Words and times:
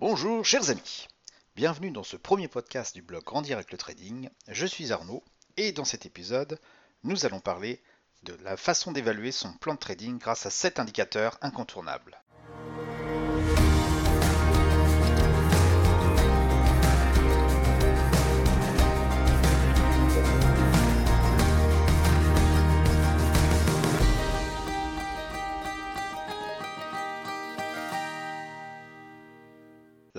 Bonjour 0.00 0.44
chers 0.44 0.70
amis, 0.70 1.08
bienvenue 1.56 1.90
dans 1.90 2.04
ce 2.04 2.16
premier 2.16 2.46
podcast 2.46 2.94
du 2.94 3.02
blog 3.02 3.24
Grandir 3.24 3.56
avec 3.56 3.72
le 3.72 3.78
trading. 3.78 4.30
Je 4.46 4.64
suis 4.64 4.92
Arnaud 4.92 5.24
et 5.56 5.72
dans 5.72 5.84
cet 5.84 6.06
épisode, 6.06 6.60
nous 7.02 7.26
allons 7.26 7.40
parler 7.40 7.82
de 8.22 8.34
la 8.44 8.56
façon 8.56 8.92
d'évaluer 8.92 9.32
son 9.32 9.52
plan 9.54 9.74
de 9.74 9.80
trading 9.80 10.18
grâce 10.18 10.46
à 10.46 10.50
7 10.50 10.78
indicateurs 10.78 11.36
incontournables. 11.42 12.22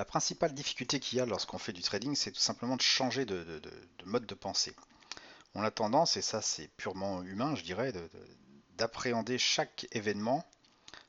Principale 0.09 0.55
difficulté 0.55 0.99
qu'il 0.99 1.19
y 1.19 1.21
a 1.21 1.25
lorsqu'on 1.27 1.59
fait 1.59 1.71
du 1.71 1.83
trading, 1.83 2.15
c'est 2.15 2.31
tout 2.31 2.39
simplement 2.39 2.75
de 2.75 2.81
changer 2.81 3.25
de, 3.25 3.61
mode 4.05 4.25
de 4.25 4.33
pensée. 4.33 4.75
On 5.53 5.61
a 5.61 5.69
tendance, 5.69 6.17
et 6.17 6.23
ça 6.23 6.41
c'est 6.41 6.67
purement 6.77 7.21
humain, 7.21 7.53
je 7.53 7.61
dirais, 7.61 7.93
d'appréhender 8.75 9.37
chaque 9.37 9.85
événement 9.91 10.43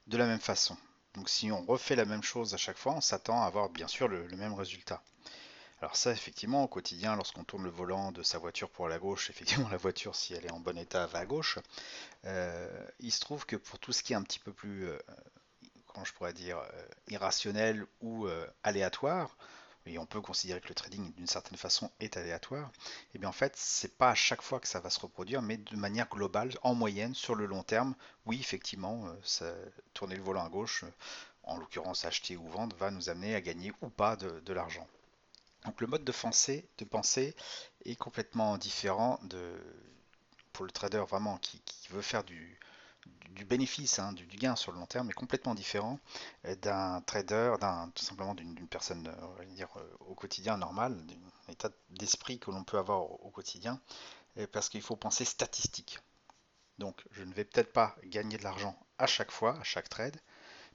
de 0.07 0.19
la 0.19 0.27
même 0.27 0.39
façon. 0.39 0.77
Donc 1.15 1.31
si 1.31 1.51
on 1.51 1.65
refait 1.65 1.97
la 1.97 2.05
même 2.05 2.23
chose 2.23 2.53
à 2.53 2.59
chaque 2.59 2.77
fois, 2.77 2.93
on 2.93 3.01
s'attend 3.01 3.43
à 3.43 3.47
avoir 3.47 3.71
bien 3.71 3.89
sûr 3.89 4.07
le, 4.07 4.29
même 4.37 4.53
résultat. 4.53 5.03
Alors 5.81 5.97
ça, 5.97 6.13
effectivement, 6.13 6.63
au 6.65 6.69
quotidien, 6.69 7.17
lorsqu'on 7.17 7.43
tourne 7.43 7.65
le 7.65 7.71
volant 7.71 8.13
de 8.13 8.23
sa 8.23 8.37
voiture 8.37 8.69
pour 8.69 8.87
la 8.87 8.99
gauche, 8.99 9.31
effectivement, 9.31 9.71
la 9.71 9.79
voiture, 9.79 10.15
si 10.15 10.35
elle 10.35 10.45
est 10.45 10.53
en 10.53 10.61
bon 10.61 10.77
état, 10.77 11.07
va 11.07 11.21
à 11.21 11.25
gauche. 11.25 11.59
Euh, 12.27 12.87
il 12.99 13.13
se 13.13 13.21
trouve 13.21 13.47
que 13.47 13.57
pour 13.57 13.79
tout 13.79 13.95
ce 13.95 14.03
qui 14.03 14.13
est 14.13 14.17
un 14.17 14.23
petit 14.23 14.41
peu 14.41 14.53
plus 14.53 14.89
euh, 14.89 14.99
comment 15.93 16.05
je 16.05 16.13
pourrais 16.13 16.33
dire, 16.33 16.59
euh, 16.59 16.89
irrationnel 17.09 17.87
ou 18.01 18.27
euh, 18.27 18.47
aléatoire, 18.63 19.37
et 19.87 19.99
on 19.99 20.07
peut 20.07 20.21
considérer 20.21 20.61
que 20.61 20.69
le 20.69 20.75
trading 20.75 21.13
d'une 21.15 21.27
certaine 21.27 21.57
façon 21.57 21.91
est 22.01 22.17
aléatoire, 22.17 22.71
et 22.79 23.17
eh 23.17 23.19
bien 23.19 23.29
en 23.29 23.33
fait 23.33 23.55
c'est 23.57 23.97
pas 23.97 24.11
à 24.11 24.15
chaque 24.15 24.43
fois 24.43 24.61
que 24.61 24.69
ça 24.69 24.81
va 24.81 24.91
se 24.91 25.01
reproduire, 25.01 25.43
mais 25.43 25.57
de 25.57 25.77
manière 25.77 26.09
globale, 26.09 26.53
en 26.63 26.75
moyenne, 26.75 27.15
sur 27.15 27.35
le 27.35 27.47
long 27.47 27.63
terme, 27.63 27.95
oui 28.27 28.39
effectivement, 28.41 29.07
euh, 29.43 29.69
tourner 29.95 30.17
le 30.17 30.23
volant 30.23 30.45
à 30.45 30.49
gauche, 30.49 30.85
en 31.43 31.57
l'occurrence 31.57 32.05
acheter 32.05 32.37
ou 32.37 32.47
vendre, 32.49 32.77
va 32.77 32.91
nous 32.91 33.09
amener 33.09 33.35
à 33.35 33.41
gagner 33.41 33.73
ou 33.81 33.89
pas 33.89 34.17
de, 34.17 34.53
l'argent. 34.53 34.87
Donc 35.65 35.81
le 35.81 35.87
mode 35.87 36.05
de 36.05 36.13
pensée, 36.13 36.69
de 36.79 36.87
est 37.85 37.97
complètement 37.97 38.59
différent 38.59 39.19
de, 39.23 39.55
pour 40.53 40.65
le 40.65 40.71
trader 40.71 41.05
vraiment 41.09 41.39
qui 41.39 41.61
veut 41.89 42.03
faire 42.03 42.25
du, 42.25 42.59
du 43.31 43.45
bénéfice, 43.45 43.99
hein, 43.99 44.13
du, 44.13 44.27
gain 44.27 44.57
sur 44.57 44.73
le 44.73 44.79
long 44.79 44.87
terme 44.87 45.09
est 45.09 45.15
complètement 45.15 45.55
différent 45.55 45.99
euh, 46.45 46.55
d'un 46.57 47.01
trader, 47.03 47.55
d'un 47.61 47.91
tout 47.95 48.05
simplement 48.05 48.35
d'une 48.35 48.69
personne, 48.69 49.07
euh, 49.09 49.67
euh, 49.77 49.97
au 50.01 50.15
quotidien 50.15 50.57
normal, 50.57 50.95
d'un 51.07 51.53
état 51.53 51.71
d'esprit 51.91 52.39
que 52.39 52.51
l'on 52.51 52.65
peut 52.65 52.79
avoir 52.79 53.03
au, 53.03 53.31
quotidien, 53.31 53.81
parce 54.53 54.69
qu'il 54.69 54.83
faut 54.83 54.97
penser 54.97 55.25
statistique. 55.25 55.99
Donc, 56.79 57.03
je 57.13 57.25
ne 57.25 57.33
vais 57.33 57.45
peut-être 57.45 57.73
pas 57.73 57.97
gagner 58.05 58.39
de 58.39 58.45
l'argent 58.45 58.79
à 58.99 59.07
chaque 59.07 59.31
fois, 59.31 59.59
à 59.59 59.65
chaque 59.65 59.89
trade, 59.89 60.17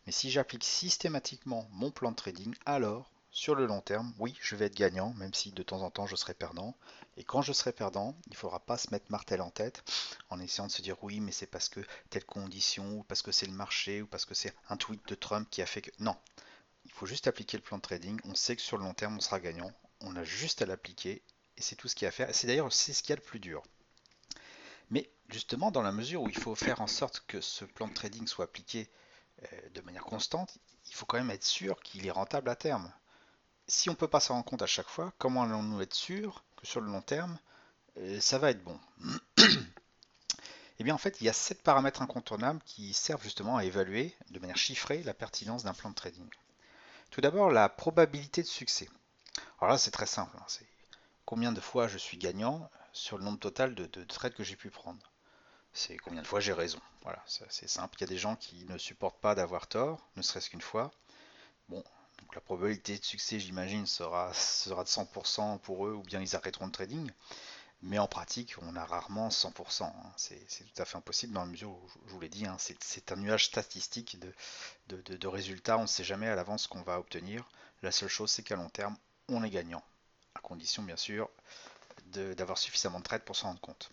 mais 0.05 0.11
si 0.11 0.29
j'applique 0.29 0.63
systématiquement 0.63 1.67
mon 1.71 1.91
plan 1.91 2.11
de 2.11 2.15
trading, 2.15 2.53
alors 2.65 3.11
sur 3.36 3.53
le 3.53 3.66
long 3.66 3.81
terme, 3.81 4.14
oui, 4.17 4.33
je 4.39 4.55
vais 4.55 4.67
être 4.67 4.75
gagnant, 4.75 5.14
même 5.16 5.33
si 5.33 5.52
de 5.52 5.61
temps 5.61 5.81
en 5.81 5.91
temps 5.91 6.08
je 6.08 6.16
serai 6.16 6.33
perdant. 6.33 6.73
Et 7.17 7.25
quand 7.25 7.41
je 7.41 7.52
serai 7.52 7.73
perdant, 7.73 8.16
il 8.28 8.31
ne 8.31 8.38
faudra 8.38 8.61
pas 8.61 8.78
se 8.78 8.89
mettre 8.91 9.11
martel 9.11 9.41
en 9.41 9.50
tête 9.50 9.83
en 10.30 10.39
essayant 10.39 10.67
de 10.67 10.72
se 10.72 10.81
dire 10.81 11.03
oui, 11.03 11.19
mais 11.19 11.33
c'est 11.33 11.45
parce 11.45 11.67
que 11.67 11.81
telle 12.09 12.23
condition, 12.23 13.00
ou 13.00 13.03
parce 13.03 13.22
que 13.22 13.33
c'est 13.33 13.45
le 13.45 13.52
marché, 13.52 14.02
ou 14.02 14.08
parce 14.08 14.23
que 14.23 14.33
c'est 14.33 14.56
un 14.69 14.78
tweet 14.78 15.06
de 15.09 15.16
Trump 15.16 15.50
qui 15.52 15.61
a 15.61 15.66
fait 15.66 15.81
que. 15.81 15.91
Non. 16.00 16.16
Il 16.86 16.91
faut 16.91 17.06
juste 17.06 17.28
appliquer 17.28 17.58
le 17.58 17.63
plan 17.63 17.75
de 17.75 17.81
trading. 17.81 18.17
On 18.23 18.36
sait 18.36 18.56
que 18.56 18.61
sur 18.61 18.78
le 18.78 18.86
long 18.86 18.94
terme, 18.94 19.17
on 19.17 19.19
sera 19.22 19.41
gagnant. 19.41 19.72
On 20.00 20.16
a 20.16 20.23
juste 20.23 20.61
à 20.61 20.66
l'appliquer. 20.66 21.22
Et 21.58 21.61
c'est 21.61 21.75
tout 21.75 21.89
ce 21.89 21.95
qu'il 21.95 22.06
y 22.06 22.08
a 22.08 22.09
à 22.09 22.11
faire. 22.13 22.33
C'est 22.33 22.47
d'ailleurs 22.47 22.72
ce 22.72 22.94
qu'il 22.94 23.09
y 23.09 23.13
a 23.13 23.17
le 23.17 23.22
plus 23.22 23.41
dur. 23.41 23.63
Mais 24.90 25.09
justement, 25.28 25.72
dans 25.72 25.81
la 25.81 25.91
mesure 25.91 26.22
où 26.22 26.29
il 26.29 26.38
faut 26.38 26.56
faire 26.56 26.79
en 26.79 26.88
sorte 26.88 27.22
que 27.28 27.41
ce 27.41 27.66
plan 27.66 27.90
de 27.90 27.94
trading 27.94 28.28
soit 28.28 28.45
appliqué 28.45 28.90
euh, 29.44 29.69
de 29.72 29.81
manière 29.81 30.06
constante, 30.06 30.57
il 30.88 30.94
faut 30.94 31.06
quand 31.06 31.18
même 31.18 31.31
être 31.31 31.44
sûr 31.44 31.81
qu'il 31.81 32.07
est 32.07 32.12
rentable 32.12 32.50
à 32.50 32.56
terme 32.56 32.94
si 33.67 33.89
on 33.89 33.93
ne 33.93 33.97
peut 33.97 34.07
pas 34.07 34.19
s'en 34.19 34.35
rendre 34.35 34.45
compte 34.45 34.61
à 34.61 34.67
chaque 34.67 34.87
fois, 34.87 35.13
comment 35.17 35.43
allons-nous 35.43 35.81
être 35.81 35.93
sûrs 35.93 36.43
que 36.57 36.67
sur 36.67 36.81
le 36.81 36.91
long 36.91 37.01
terme, 37.01 37.37
euh, 37.97 38.19
ça 38.19 38.37
va 38.37 38.51
être 38.51 38.63
bon? 38.63 38.79
Eh 40.77 40.83
bien 40.83 40.93
en 40.93 40.97
fait, 40.97 41.21
il 41.21 41.23
y 41.23 41.29
a 41.29 41.33
sept 41.33 41.61
paramètres 41.63 42.01
incontournables 42.01 42.59
qui 42.65 42.93
servent 42.93 43.23
justement 43.23 43.55
à 43.55 43.63
évaluer 43.63 44.13
de 44.31 44.39
manière 44.39 44.57
chiffrée 44.57 45.03
la 45.03 45.13
pertinence 45.13 45.63
d'un 45.63 45.73
plan 45.73 45.89
de 45.89 45.95
trading. 45.95 46.27
Tout 47.11 47.21
d'abord, 47.21 47.49
la 47.49 47.69
probabilité 47.69 48.41
de 48.41 48.47
succès. 48.47 48.89
Alors 49.59 49.71
là, 49.71 49.77
c'est 49.77 49.91
très 49.91 50.05
simple. 50.05 50.35
Hein, 50.37 50.43
c'est 50.47 50.67
combien 51.23 51.53
de 51.53 51.61
fois 51.61 51.87
je 51.87 51.97
suis 51.97 52.17
gagnant 52.17 52.69
sur 52.91 53.17
le 53.17 53.23
nombre 53.23 53.39
total 53.39 53.73
de, 53.73 53.85
de 53.85 54.03
trades 54.03 54.33
que 54.33 54.43
j'ai 54.43 54.57
pu 54.57 54.69
prendre. 54.69 54.99
C'est 55.71 55.95
combien 55.97 56.21
de 56.21 56.27
fois 56.27 56.41
j'ai 56.41 56.51
raison. 56.51 56.79
Voilà, 57.03 57.23
c'est 57.25 57.69
simple. 57.69 57.95
Il 57.97 58.01
y 58.01 58.03
a 58.03 58.07
des 58.07 58.17
gens 58.17 58.35
qui 58.35 58.65
ne 58.65 58.77
supportent 58.77 59.21
pas 59.21 59.35
d'avoir 59.35 59.67
tort, 59.67 60.09
ne 60.17 60.21
serait-ce 60.21 60.49
qu'une 60.49 60.61
fois. 60.61 60.91
Bon, 61.69 61.83
la 62.35 62.41
probabilité 62.41 62.97
de 62.97 63.03
succès, 63.03 63.39
j'imagine, 63.39 63.85
sera, 63.85 64.33
sera 64.33 64.83
de 64.83 64.89
100% 64.89 65.59
pour 65.59 65.87
eux, 65.87 65.93
ou 65.93 66.03
bien 66.03 66.21
ils 66.21 66.35
arrêteront 66.35 66.65
le 66.65 66.71
trading. 66.71 67.09
Mais 67.81 67.99
en 67.99 68.07
pratique, 68.07 68.55
on 68.61 68.75
a 68.75 68.83
rarement 68.83 69.29
100%. 69.29 69.83
Hein. 69.83 69.93
C'est 70.17 70.45
tout 70.45 70.81
à 70.81 70.85
fait 70.85 70.97
impossible 70.97 71.33
dans 71.33 71.41
la 71.41 71.45
mesure 71.47 71.69
où, 71.69 71.89
je 72.07 72.11
vous 72.11 72.19
l'ai 72.19 72.29
dit, 72.29 72.45
hein, 72.45 72.57
c'est 72.57 73.11
un 73.11 73.15
nuage 73.15 73.45
statistique 73.45 74.17
de, 74.87 75.27
résultats. 75.27 75.77
On 75.77 75.83
ne 75.83 75.87
sait 75.87 76.03
jamais 76.03 76.27
à 76.27 76.35
l'avance 76.35 76.63
ce 76.63 76.67
qu'on 76.67 76.81
va 76.81 76.99
obtenir. 76.99 77.47
La 77.83 77.91
seule 77.91 78.09
chose, 78.09 78.31
c'est 78.31 78.43
qu'à 78.43 78.55
long 78.55 78.69
terme, 78.69 78.97
on 79.29 79.43
est 79.43 79.49
gagnant. 79.49 79.83
À 80.35 80.39
condition, 80.39 80.83
bien 80.83 80.97
sûr, 80.97 81.29
d'avoir 82.07 82.57
suffisamment 82.57 82.99
de 82.99 83.03
trades 83.03 83.23
pour 83.23 83.35
s'en 83.35 83.47
rendre 83.47 83.61
compte. 83.61 83.91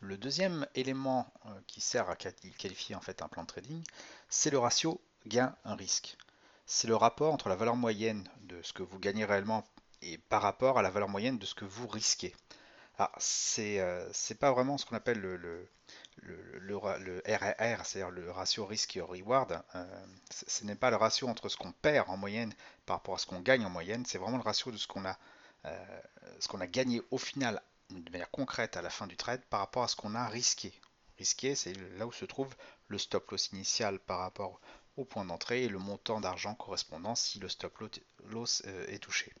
Le 0.00 0.16
deuxième 0.16 0.66
élément 0.74 1.32
euh, 1.46 1.60
qui 1.66 1.80
sert 1.80 2.10
à 2.10 2.16
qualifier 2.16 2.94
en 2.94 3.00
fait 3.00 3.22
un 3.22 3.28
plan 3.28 3.42
de 3.42 3.48
trading, 3.48 3.82
c'est 4.28 4.50
le 4.50 4.58
ratio 4.58 5.00
gain-risque 5.26 6.16
c'est 6.68 6.86
le 6.86 6.94
rapport 6.94 7.32
entre 7.32 7.48
la 7.48 7.56
valeur 7.56 7.76
moyenne 7.76 8.28
de 8.42 8.62
ce 8.62 8.74
que 8.74 8.82
vous 8.82 8.98
gagnez 8.98 9.24
réellement 9.24 9.64
et 10.02 10.18
par 10.18 10.42
rapport 10.42 10.78
à 10.78 10.82
la 10.82 10.90
valeur 10.90 11.08
moyenne 11.08 11.38
de 11.38 11.46
ce 11.46 11.54
que 11.54 11.64
vous 11.64 11.88
risquez. 11.88 12.36
Alors, 12.98 13.10
c'est 13.18 13.80
euh, 13.80 14.10
pas 14.38 14.52
vraiment 14.52 14.76
ce 14.76 14.84
qu'on 14.84 14.94
appelle 14.94 15.18
le, 15.18 15.36
le, 15.36 15.68
c'est-à-dire 17.84 18.10
le 18.10 18.30
ratio 18.30 18.66
risque-reward. 18.66 19.62
Euh, 19.74 20.06
ce 20.30 20.64
n'est 20.64 20.74
pas 20.74 20.90
le 20.90 20.96
ratio 20.96 21.26
entre 21.26 21.48
ce 21.48 21.56
qu'on 21.56 21.72
perd 21.72 22.10
en 22.10 22.18
moyenne 22.18 22.52
par 22.84 22.96
rapport 22.96 23.14
à 23.14 23.18
ce 23.18 23.26
qu'on 23.26 23.40
gagne 23.40 23.64
en 23.64 23.70
moyenne, 23.70 24.04
c'est 24.04 24.18
vraiment 24.18 24.36
le 24.36 24.42
ratio 24.42 24.70
de 24.70 24.76
ce 24.76 24.86
qu'on 24.86 25.06
a, 25.06 25.16
euh, 25.64 26.00
qu'on 26.48 26.60
a 26.60 26.66
gagné 26.66 27.00
au 27.10 27.18
final 27.18 27.62
de 27.90 28.10
manière 28.10 28.30
concrète 28.30 28.76
à 28.76 28.82
la 28.82 28.90
fin 28.90 29.06
du 29.06 29.16
trade 29.16 29.40
par 29.48 29.60
rapport 29.60 29.84
à 29.84 29.88
ce 29.88 29.96
qu'on 29.96 30.14
a 30.14 30.26
risqué. 30.28 30.72
Risqué, 31.18 31.54
c'est 31.54 31.72
là 31.96 32.06
où 32.06 32.12
se 32.12 32.26
trouve 32.26 32.54
le 32.88 32.98
stop 32.98 33.30
loss 33.30 33.48
initial 33.52 33.98
par 33.98 34.18
rapport 34.18 34.60
point 35.04 35.24
d'entrée 35.24 35.64
et 35.64 35.68
le 35.68 35.78
montant 35.78 36.20
d'argent 36.20 36.54
correspondant 36.54 37.14
si 37.14 37.38
le 37.38 37.48
stop 37.48 37.78
loss 38.24 38.62
euh, 38.66 38.86
est 38.88 38.98
touché. 38.98 39.32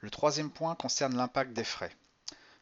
Le 0.00 0.10
troisième 0.10 0.50
point 0.50 0.74
concerne 0.74 1.16
l'impact 1.16 1.52
des 1.52 1.64
frais. 1.64 1.94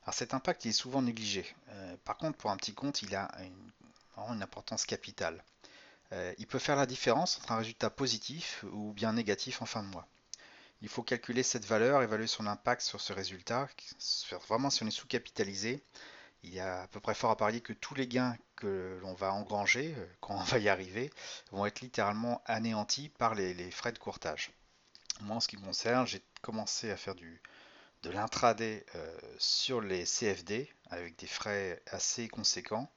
Alors 0.02 0.14
cet 0.14 0.34
impact 0.34 0.66
est 0.66 0.72
souvent 0.72 1.02
négligé. 1.02 1.46
Euh, 1.70 1.96
par 2.04 2.16
contre, 2.16 2.36
pour 2.36 2.50
un 2.50 2.56
petit 2.56 2.74
compte, 2.74 3.02
il 3.02 3.14
a 3.14 3.30
une, 3.42 4.42
importance 4.42 4.86
capitale. 4.86 5.42
Euh, 6.12 6.32
il 6.38 6.46
peut 6.46 6.58
faire 6.58 6.76
la 6.76 6.86
différence 6.86 7.38
entre 7.38 7.52
un 7.52 7.56
résultat 7.56 7.90
positif 7.90 8.64
ou 8.72 8.92
bien 8.92 9.12
négatif 9.12 9.60
en 9.62 9.66
fin 9.66 9.82
de 9.82 9.88
mois. 9.88 10.06
Il 10.82 10.88
faut 10.88 11.02
calculer 11.02 11.42
cette 11.42 11.64
valeur, 11.64 12.02
évaluer 12.02 12.26
son 12.26 12.46
impact 12.46 12.82
sur 12.82 13.00
ce 13.00 13.12
résultat, 13.12 13.68
vraiment 14.46 14.70
si 14.70 14.82
on 14.82 14.86
est 14.86 14.90
sous-capitalisé, 14.90 15.82
il 16.44 16.54
y 16.54 16.60
a 16.60 16.82
à 16.82 16.86
peu 16.88 17.00
près 17.00 17.14
fort 17.14 17.30
à 17.30 17.36
parier 17.36 17.60
que 17.60 17.72
tous 17.72 17.94
les 17.94 18.06
gains 18.06 18.36
que 18.56 18.98
l'on 19.02 19.14
va 19.14 19.32
engranger 19.32 19.94
euh, 19.96 20.06
quand 20.20 20.34
on 20.34 20.42
va 20.42 20.58
y 20.58 20.68
arriver 20.68 21.10
vont 21.50 21.66
être 21.66 21.80
littéralement 21.80 22.42
anéantis 22.46 23.08
par 23.08 23.34
les, 23.34 23.70
frais 23.70 23.92
de 23.92 23.98
courtage. 23.98 24.52
Moi, 25.22 25.36
en 25.36 25.40
ce 25.40 25.48
qui 25.48 25.56
me 25.56 25.64
concerne, 25.64 26.06
j'ai 26.06 26.22
commencé 26.42 26.90
à 26.90 26.96
faire 26.96 27.14
du, 27.14 27.40
de 28.02 28.10
l'intraday 28.10 28.84
euh, 28.94 29.18
sur 29.38 29.80
les 29.80 30.04
CFD 30.04 30.70
avec 30.90 31.18
des 31.18 31.26
frais 31.26 31.82
assez 31.86 32.28
conséquents. 32.28 32.90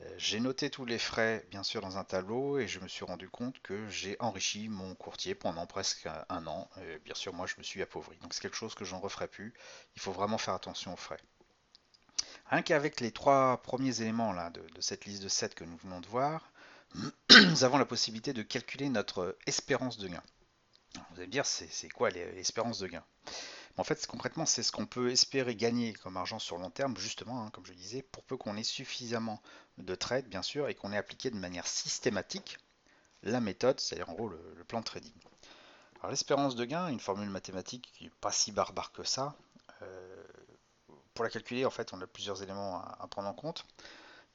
Euh, 0.00 0.14
j'ai 0.18 0.38
noté 0.38 0.70
tous 0.70 0.84
les 0.84 0.98
frais, 0.98 1.44
bien 1.50 1.62
sûr, 1.62 1.80
dans 1.80 1.98
un 1.98 2.04
tableau 2.04 2.58
et 2.58 2.68
je 2.68 2.78
me 2.80 2.88
suis 2.88 3.04
rendu 3.04 3.28
compte 3.28 3.60
que 3.62 3.88
j'ai 3.88 4.16
enrichi 4.20 4.68
mon 4.68 4.94
courtier 4.94 5.34
pendant 5.34 5.66
presque 5.66 6.08
un 6.28 6.46
an. 6.46 6.68
bien 7.04 7.14
sûr, 7.14 7.32
moi, 7.32 7.46
je 7.46 7.54
me 7.58 7.62
suis 7.62 7.82
appauvri. 7.82 8.16
Donc, 8.18 8.34
c'est 8.34 8.42
quelque 8.42 8.56
chose 8.56 8.74
que 8.74 8.84
j'en 8.84 9.00
referai 9.00 9.28
plus. 9.28 9.54
Il 9.96 10.02
faut 10.02 10.12
vraiment 10.12 10.38
faire 10.38 10.54
attention 10.54 10.92
aux 10.92 10.96
frais. 10.96 11.20
Rien 12.46 12.62
qu'avec 12.62 13.00
les 13.00 13.10
trois 13.10 13.62
premiers 13.62 14.00
éléments 14.00 14.32
là, 14.32 14.50
de, 14.50 14.62
cette 14.80 15.06
liste 15.06 15.22
de 15.22 15.28
7 15.28 15.54
que 15.54 15.64
nous 15.64 15.76
venons 15.78 16.00
de 16.00 16.06
voir, 16.06 16.52
nous 17.30 17.64
avons 17.64 17.78
la 17.78 17.86
possibilité 17.86 18.32
de 18.32 18.42
calculer 18.42 18.88
notre 18.88 19.36
espérance 19.46 19.98
de 19.98 20.08
gain. 20.08 20.22
vous 20.94 21.16
allez 21.16 21.26
me 21.26 21.32
dire, 21.32 21.46
c'est 21.46 21.88
quoi 21.88 22.10
l'espérance 22.10 22.78
de 22.78 22.86
gain? 22.86 23.04
En 23.76 23.82
fait, 23.82 24.06
concrètement, 24.06 24.46
c'est 24.46 24.62
ce 24.62 24.70
qu'on 24.70 24.86
peut 24.86 25.10
espérer 25.10 25.56
gagner 25.56 25.94
comme 25.94 26.16
argent 26.16 26.38
sur 26.38 26.58
long 26.58 26.70
terme, 26.70 26.96
justement, 26.96 27.42
hein, 27.42 27.50
comme 27.50 27.66
je 27.66 27.72
disais, 27.72 28.02
pour 28.02 28.22
peu 28.22 28.36
qu'on 28.36 28.56
ait 28.56 28.62
suffisamment 28.62 29.42
de 29.78 29.94
trades, 29.96 30.28
bien 30.28 30.42
sûr, 30.42 30.68
et 30.68 30.74
qu'on 30.76 30.92
ait 30.92 30.96
appliqué 30.96 31.30
de 31.30 31.36
manière 31.36 31.66
systématique 31.66 32.58
la 33.24 33.40
méthode, 33.40 33.80
c'est-à-dire 33.80 34.10
en 34.10 34.14
gros 34.14 34.28
le, 34.28 34.38
plan 34.68 34.80
de 34.80 34.84
trading. 34.84 35.12
l'espérance 36.08 36.54
de 36.56 36.64
gain, 36.64 36.88
une 36.88 37.00
formule 37.00 37.30
mathématique 37.30 37.90
qui 37.94 38.04
n'est 38.04 38.12
pas 38.20 38.32
si 38.32 38.52
barbare 38.52 38.92
que 38.92 39.02
ça. 39.02 39.34
Euh, 39.82 40.23
pour 41.14 41.24
la 41.24 41.30
calculer, 41.30 41.64
en 41.64 41.70
fait, 41.70 41.92
on 41.92 42.00
a 42.00 42.06
plusieurs 42.06 42.42
éléments 42.42 42.82
à, 42.82 43.06
prendre 43.08 43.28
en 43.28 43.34
compte. 43.34 43.64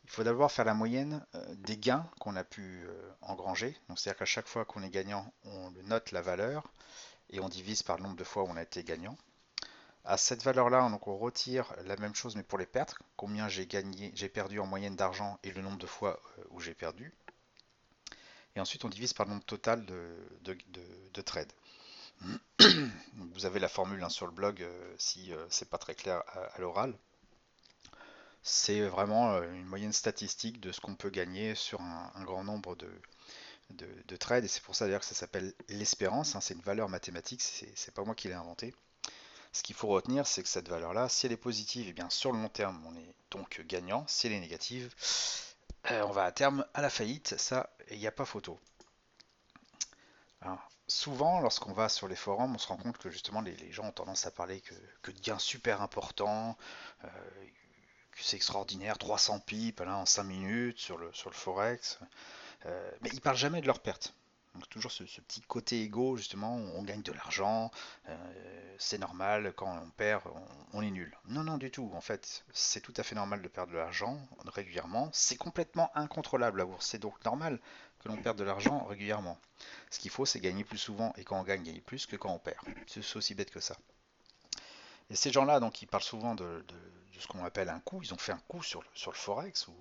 Il 0.06 0.10
faut 0.10 0.24
d'abord 0.24 0.52
faire 0.52 0.66
la 0.66 0.74
moyenne 0.74 1.26
euh, 1.36 1.56
des 1.56 1.78
gains 1.78 2.10
qu'on 2.20 2.36
a 2.36 2.44
pu 2.44 2.88
engranger. 3.22 3.78
c'est-à-dire 3.90 4.18
qu'à 4.18 4.26
chaque 4.26 4.48
fois 4.48 4.66
qu'on 4.66 4.82
est 4.82 4.90
gagnant, 4.90 5.32
on 5.44 5.72
note 5.84 6.12
la 6.12 6.22
valeur 6.22 6.64
et 7.30 7.40
on 7.40 7.50
divise 7.50 7.84
par 7.84 7.98
le 7.98 8.04
nombre 8.04 8.16
de 8.16 8.24
fois 8.24 8.44
où 8.44 8.48
on 8.48 8.58
a 8.58 8.64
été 8.64 8.84
gagnant. 8.84 9.18
À 10.06 10.18
cette 10.18 10.44
valeur-là, 10.44 10.84
on 10.84 11.18
retire 11.18 11.72
la 11.86 11.96
même 11.98 12.16
chose 12.16 12.36
mais 12.36 12.44
pour 12.44 12.58
les 12.58 12.66
pertes, 12.66 12.96
combien 13.18 13.48
j'ai 13.48 13.68
j'ai 14.16 14.30
perdu 14.30 14.60
en 14.60 14.66
moyenne 14.66 14.96
d'argent 14.96 15.38
et 15.44 15.52
le 15.52 15.62
nombre 15.62 15.78
de 15.78 15.86
fois 15.86 16.20
où 16.50 16.60
j'ai 16.60 16.74
perdu. 16.74 17.14
Et 18.56 18.60
ensuite, 18.60 18.84
on 18.86 18.90
divise 18.90 19.14
par 19.14 19.26
le 19.26 19.34
nombre 19.34 19.46
total 19.46 19.86
de, 19.86 21.22
trades. 21.22 21.52
Vous 23.14 23.46
avez 23.46 23.60
la 23.60 23.70
formule 23.70 24.04
hein, 24.04 24.10
sur 24.10 24.26
le 24.26 24.34
blog 24.34 24.62
euh, 24.62 24.96
si 24.98 25.32
euh, 25.32 25.46
c'est 25.50 25.70
pas 25.70 25.78
très 25.78 25.96
clair 25.96 26.24
à, 26.28 26.60
l'oral. 26.60 26.94
C'est 28.44 28.82
vraiment 28.82 29.32
euh, 29.32 29.50
une 29.54 29.66
moyenne 29.66 29.94
statistique 29.94 30.60
de 30.60 30.74
ce 30.74 30.82
qu'on 30.82 30.96
peut 30.96 31.10
gagner 31.10 31.56
sur 31.56 31.80
un, 31.82 32.12
grand 32.26 32.44
nombre 32.44 32.76
de, 32.76 32.92
de, 33.70 34.16
trades. 34.18 34.44
Et 34.44 34.50
c'est 34.50 34.62
pour 34.62 34.76
ça 34.76 34.86
d'ailleurs 34.86 35.00
que 35.00 35.06
ça 35.06 35.16
s'appelle 35.16 35.54
l'espérance. 35.70 36.36
Hein. 36.36 36.42
c'est 36.42 36.54
une 36.54 36.62
valeur 36.62 36.90
mathématique, 36.90 37.42
c'est 37.42 37.94
pas 37.94 38.04
moi 38.04 38.14
qui 38.14 38.28
l'ai 38.28 38.34
inventé. 38.34 38.74
Ce 39.54 39.64
qu'il 39.64 39.76
faut 39.76 39.88
retenir, 39.88 40.28
c'est 40.28 40.44
que 40.44 40.50
cette 40.50 40.68
valeur-là, 40.68 41.08
si 41.08 41.26
elle 41.26 41.32
est 41.32 41.38
positive, 41.38 41.88
et 41.88 41.90
eh 41.90 41.94
bien 41.94 42.10
sur 42.10 42.34
le 42.34 42.40
long 42.40 42.50
terme, 42.50 42.86
on 42.86 42.96
est 42.96 43.16
donc 43.32 43.62
gagnant. 43.68 44.06
Si 44.08 44.28
elle 44.28 44.34
est 44.34 44.40
négative, 44.40 44.94
on 45.90 46.12
va 46.12 46.26
à 46.26 46.32
terme 46.32 46.66
à 46.74 46.82
la 46.82 46.90
faillite, 46.90 47.38
ça, 47.38 47.70
il 47.90 48.00
n'y 48.00 48.08
a 48.08 48.12
pas 48.12 48.26
photo. 48.26 48.60
Souvent, 50.90 51.40
lorsqu'on 51.40 51.72
va 51.72 51.88
sur 51.88 52.08
les 52.08 52.16
forums, 52.16 52.56
on 52.56 52.58
se 52.58 52.68
rend 52.68 52.78
compte 52.78 52.98
que 52.98 53.10
justement 53.10 53.42
les, 53.42 53.72
gens 53.72 53.86
ont 53.86 53.92
tendance 53.92 54.26
à 54.26 54.32
parler 54.32 54.62
que, 54.62 55.12
de 55.12 55.20
gains 55.22 55.40
super 55.40 55.82
importants, 55.82 56.58
euh, 57.06 57.08
que 58.12 58.20
c'est 58.22 58.36
extraordinaire, 58.36 58.98
300 58.98 59.40
pipes 59.40 59.82
en 59.82 60.06
5 60.06 60.24
minutes 60.24 60.80
sur 60.80 60.98
le, 60.98 61.12
sur 61.14 61.30
le 61.30 61.36
Forex, 61.36 62.00
euh, 62.66 62.92
mais 63.02 63.10
ils 63.14 63.22
parlent 63.22 63.38
jamais 63.38 63.62
de 63.62 63.68
leurs 63.68 63.80
pertes. 63.80 64.14
Donc 64.56 64.68
toujours 64.70 64.92
ce, 64.92 65.04
petit 65.04 65.42
côté 65.42 65.84
égo, 65.84 66.18
justement, 66.18 66.56
on 66.56 66.84
gagne 66.84 67.04
de 67.04 67.12
l'argent, 67.12 67.72
euh, 68.08 68.76
c'est 68.78 68.98
normal, 68.98 69.54
quand 69.56 69.72
on 69.72 69.90
perd, 69.92 70.24
on, 70.74 70.82
est 70.82 70.90
nul. 70.90 71.16
Non, 71.28 71.44
non, 71.44 71.58
du 71.58 71.70
tout. 71.70 71.92
En 71.94 72.02
fait, 72.02 72.44
c'est 72.52 72.82
tout 72.82 72.94
à 72.98 73.04
fait 73.04 73.16
normal 73.16 73.42
de 73.42 73.48
perdre 73.48 73.72
de 73.72 73.78
l'argent 73.78 74.20
régulièrement. 74.48 75.10
C'est 75.14 75.38
complètement 75.38 75.92
incontrôlable 75.96 76.60
la. 76.60 76.66
C'est 76.80 76.98
donc 76.98 77.24
normal 77.24 77.60
que 78.00 78.10
l'on 78.10 78.18
perde 78.18 78.38
de 78.38 78.44
l'argent 78.44 78.86
régulièrement. 78.86 79.38
Ce 79.92 80.00
qu'il 80.00 80.12
faut, 80.12 80.26
c'est 80.26 80.40
gagner 80.40 80.64
plus 80.64 80.78
souvent, 80.78 81.14
et 81.18 81.24
quand 81.24 81.40
on 81.40 81.44
gagne, 81.44 81.64
gagner 81.64 81.82
plus 81.82 82.06
que 82.06 82.16
quand 82.16 82.32
on 82.32 82.40
perd. 82.40 82.66
C'est 82.88 83.16
aussi 83.16 83.36
bête 83.36 83.52
que 83.52 83.60
ça. 83.60 83.78
Et 85.10 85.16
ces 85.16 85.32
gens-là, 85.32 85.60
donc, 85.60 85.82
ils 85.82 85.88
parlent 85.88 86.04
souvent 86.04 86.36
de, 86.36 86.66
ce 87.20 87.28
qu'on 87.28 87.44
appelle 87.44 87.70
un 87.70 87.80
coup. 87.80 88.02
Ils 88.02 88.14
ont 88.14 88.18
fait 88.18 88.32
un 88.32 88.42
coup 88.48 88.64
sur 88.64 88.82
le, 88.82 89.14
forex 89.14 89.68
ou 89.68 89.76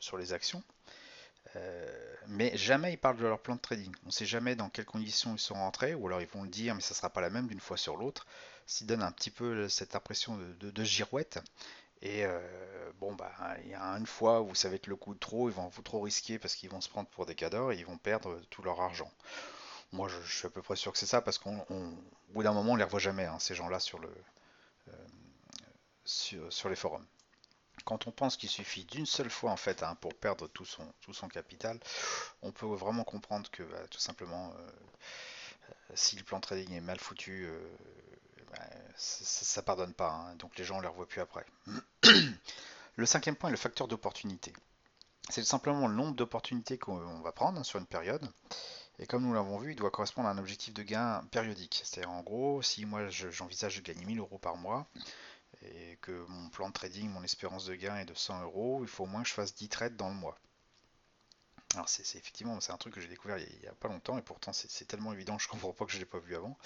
sur 0.00 0.16
les 0.16 0.32
actions. 0.32 0.62
Euh, 1.56 2.14
mais 2.28 2.56
jamais 2.56 2.92
ils 2.92 2.98
parlent 2.98 3.16
de 3.16 3.26
leur 3.26 3.40
plan 3.40 3.56
de 3.56 3.60
trading. 3.60 3.92
On 4.04 4.06
ne 4.06 4.12
sait 4.12 4.26
jamais 4.26 4.54
dans 4.54 4.68
quelles 4.68 4.84
conditions 4.84 5.34
ils 5.34 5.40
sont 5.40 5.54
rentrés, 5.54 5.94
ou 5.94 6.06
alors 6.06 6.20
ils 6.20 6.28
vont 6.28 6.42
le 6.42 6.48
dire, 6.48 6.74
mais 6.74 6.80
ça 6.80 6.92
ne 6.92 6.96
sera 6.96 7.10
pas 7.10 7.20
la 7.20 7.30
même 7.30 7.46
d'une 7.46 7.60
fois 7.60 7.76
sur 7.76 7.96
l'autre. 7.96 8.26
S'ils 8.66 8.86
donnent 8.86 9.02
un 9.02 9.12
petit 9.12 9.30
peu 9.30 9.68
cette 9.68 9.94
impression 9.94 10.36
de, 10.36 10.84
girouette. 10.84 11.40
Et 12.02 12.24
euh, 12.24 12.38
bon, 13.00 13.14
bah, 13.14 13.32
il 13.64 13.70
y 13.70 13.74
a 13.74 13.82
une 13.82 14.06
fois 14.06 14.42
où 14.42 14.54
ça 14.54 14.68
va 14.68 14.76
être 14.76 14.86
le 14.86 14.96
coup 14.96 15.14
de 15.14 15.18
trop, 15.18 15.48
ils 15.48 15.54
vont 15.54 15.68
vous 15.68 15.82
trop 15.82 16.00
risquer 16.00 16.38
parce 16.38 16.54
qu'ils 16.54 16.70
vont 16.70 16.80
se 16.80 16.88
prendre 16.88 17.08
pour 17.08 17.26
des 17.26 17.34
cadors 17.34 17.72
et 17.72 17.76
ils 17.76 17.86
vont 17.86 17.98
perdre 17.98 18.40
tout 18.50 18.62
leur 18.62 18.80
argent. 18.80 19.10
Moi, 19.92 20.08
je, 20.08 20.20
suis 20.30 20.46
à 20.46 20.50
peu 20.50 20.62
près 20.62 20.76
sûr 20.76 20.92
que 20.92 20.98
c'est 20.98 21.06
ça 21.06 21.22
parce 21.22 21.38
qu'au 21.38 21.50
bout 22.28 22.42
d'un 22.42 22.52
moment, 22.52 22.72
on 22.72 22.76
les 22.76 22.84
revoit 22.84 23.00
jamais, 23.00 23.24
hein, 23.24 23.38
ces 23.38 23.54
gens-là, 23.54 23.80
sur, 23.80 23.98
le, 23.98 24.10
euh, 24.88 26.50
sur 26.50 26.68
les 26.68 26.76
forums 26.76 27.06
quand 27.84 28.06
on 28.06 28.10
pense 28.10 28.36
qu'il 28.36 28.48
suffit 28.48 28.84
d'une 28.84 29.06
seule 29.06 29.30
fois 29.30 29.50
en 29.50 29.56
fait 29.56 29.82
hein, 29.82 29.96
pour 30.00 30.14
perdre 30.14 30.48
tout 30.48 30.64
son, 30.64 30.82
tout 31.00 31.14
son 31.14 31.28
capital, 31.28 31.78
on 32.42 32.52
peut 32.52 32.66
vraiment 32.66 33.04
comprendre 33.04 33.50
que 33.50 33.62
bah, 33.62 33.86
tout 33.90 33.98
simplement, 33.98 34.52
euh, 34.52 34.70
euh, 35.70 35.72
si 35.94 36.16
le 36.16 36.24
plan 36.24 36.40
trading 36.40 36.72
est 36.72 36.80
mal 36.80 36.98
foutu, 36.98 37.46
euh, 37.46 37.60
bah, 38.52 38.62
ça, 38.96 39.60
ne 39.60 39.64
pardonne 39.64 39.94
pas. 39.94 40.10
Hein. 40.10 40.36
donc 40.36 40.56
les 40.58 40.64
gens 40.64 40.78
ne 40.78 40.82
les 40.82 40.88
revoient 40.88 41.08
plus 41.08 41.20
après. 41.20 41.46
le 42.96 43.06
cinquième 43.06 43.36
point 43.36 43.48
est 43.48 43.52
le 43.52 43.58
facteur 43.58 43.88
d'opportunité. 43.88 44.52
C'est 45.30 45.44
simplement 45.44 45.88
le 45.88 45.94
nombre 45.94 46.14
d'opportunités 46.14 46.78
qu'on 46.78 47.20
va 47.20 47.32
prendre 47.32 47.62
sur 47.64 47.78
une 47.78 47.86
période. 47.86 48.26
Et 48.98 49.06
comme 49.06 49.22
nous 49.22 49.32
l'avons 49.32 49.58
vu, 49.58 49.72
il 49.72 49.76
doit 49.76 49.90
correspondre 49.90 50.28
à 50.28 50.32
un 50.32 50.38
objectif 50.38 50.74
de 50.74 50.82
gain 50.82 51.22
périodique. 51.30 51.82
C'est-à-dire 51.84 52.10
en 52.10 52.22
gros, 52.22 52.62
si 52.62 52.84
moi 52.84 53.08
j'envisage 53.10 53.76
de 53.76 53.82
gagner 53.82 54.04
1000 54.04 54.18
euros 54.18 54.38
par 54.38 54.56
mois, 54.56 54.86
et 55.62 55.98
que 56.00 56.12
mon 56.28 56.48
plan 56.50 56.68
de 56.68 56.72
trading, 56.72 57.08
mon 57.10 57.22
espérance 57.22 57.66
de 57.66 57.74
gain 57.74 57.96
est 57.96 58.04
de 58.04 58.14
100 58.14 58.42
euros, 58.42 58.80
il 58.82 58.88
faut 58.88 59.04
au 59.04 59.06
moins 59.06 59.22
que 59.22 59.28
je 59.28 59.34
fasse 59.34 59.54
10 59.54 59.68
trades 59.68 59.96
dans 59.96 60.08
le 60.08 60.14
mois. 60.14 60.38
Alors 61.74 61.88
c'est 61.88 62.02
effectivement 62.16 62.58
c'est 62.60 62.72
un 62.72 62.78
truc 62.78 62.94
que 62.94 63.00
j'ai 63.00 63.08
découvert 63.08 63.36
il 63.38 63.60
n'y 63.60 63.66
a, 63.66 63.74
pas 63.74 63.88
longtemps 63.88 64.16
et 64.16 64.22
pourtant 64.22 64.54
c'est 64.54 64.86
tellement 64.86 65.12
évident 65.12 65.38
je 65.38 65.48
comprends 65.48 65.74
pas 65.74 65.84
que 65.84 65.92
je 65.92 65.98
l'ai 65.98 66.06
pas 66.06 66.18
vu 66.18 66.34
avant. 66.34 66.56